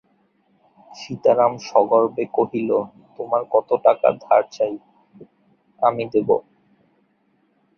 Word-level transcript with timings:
সীতারাম 0.91 1.53
সগর্বে 1.69 2.23
কহিল, 2.33 2.69
তোমার 3.17 3.41
কত 3.53 3.69
টাকা 3.85 4.07
ধার 4.23 4.43
চাই, 4.51 4.73
আমি 5.81 6.03
দিব। 6.13 6.29